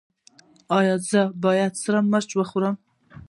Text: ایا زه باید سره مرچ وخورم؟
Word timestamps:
ایا 0.79 0.95
زه 1.09 1.21
باید 1.43 1.73
سره 1.83 1.99
مرچ 2.11 2.29
وخورم؟ 2.35 2.75